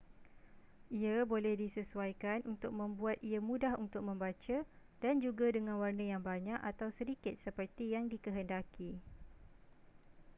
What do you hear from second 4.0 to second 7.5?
membaca dan juga dengan warna yang banyak atau sedikit